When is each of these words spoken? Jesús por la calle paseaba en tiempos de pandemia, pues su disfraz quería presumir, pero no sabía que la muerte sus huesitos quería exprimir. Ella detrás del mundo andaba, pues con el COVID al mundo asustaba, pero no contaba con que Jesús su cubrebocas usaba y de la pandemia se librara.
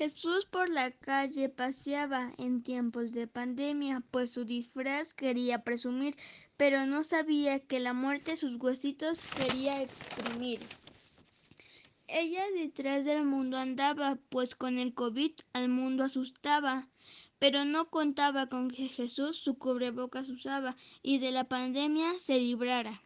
Jesús 0.00 0.46
por 0.46 0.70
la 0.70 0.92
calle 0.92 1.50
paseaba 1.50 2.32
en 2.38 2.62
tiempos 2.62 3.12
de 3.12 3.26
pandemia, 3.26 4.02
pues 4.10 4.30
su 4.30 4.46
disfraz 4.46 5.12
quería 5.12 5.62
presumir, 5.62 6.16
pero 6.56 6.86
no 6.86 7.04
sabía 7.04 7.60
que 7.60 7.80
la 7.80 7.92
muerte 7.92 8.38
sus 8.38 8.56
huesitos 8.56 9.20
quería 9.36 9.82
exprimir. 9.82 10.58
Ella 12.08 12.42
detrás 12.54 13.04
del 13.04 13.26
mundo 13.26 13.58
andaba, 13.58 14.16
pues 14.30 14.54
con 14.54 14.78
el 14.78 14.94
COVID 14.94 15.32
al 15.52 15.68
mundo 15.68 16.04
asustaba, 16.04 16.88
pero 17.38 17.66
no 17.66 17.90
contaba 17.90 18.46
con 18.46 18.70
que 18.70 18.88
Jesús 18.88 19.36
su 19.36 19.58
cubrebocas 19.58 20.30
usaba 20.30 20.74
y 21.02 21.18
de 21.18 21.30
la 21.30 21.44
pandemia 21.44 22.18
se 22.18 22.40
librara. 22.40 22.98